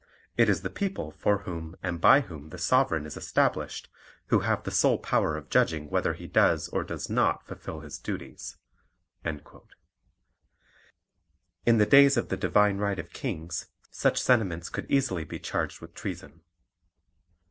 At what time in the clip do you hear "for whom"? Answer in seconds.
1.11-1.75